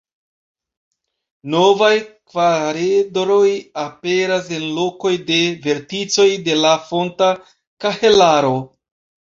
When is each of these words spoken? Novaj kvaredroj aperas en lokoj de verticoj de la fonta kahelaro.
Novaj 1.55 1.91
kvaredroj 2.31 3.47
aperas 3.83 4.49
en 4.57 4.67
lokoj 4.81 5.13
de 5.31 5.39
verticoj 5.69 6.29
de 6.49 6.59
la 6.65 6.75
fonta 6.89 7.31
kahelaro. 7.87 8.55